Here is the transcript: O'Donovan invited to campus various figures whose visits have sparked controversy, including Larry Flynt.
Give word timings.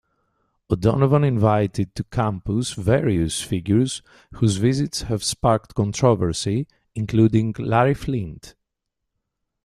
O'Donovan 0.71 1.23
invited 1.23 1.93
to 1.93 2.03
campus 2.05 2.73
various 2.73 3.39
figures 3.43 4.01
whose 4.31 4.55
visits 4.57 5.03
have 5.03 5.23
sparked 5.23 5.75
controversy, 5.75 6.65
including 6.95 7.53
Larry 7.59 7.93
Flynt. 7.93 8.55